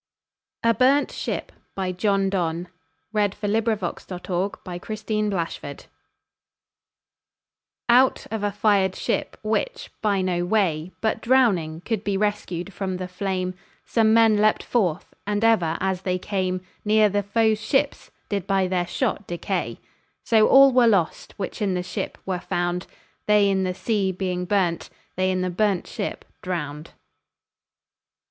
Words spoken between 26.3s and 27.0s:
drown'd.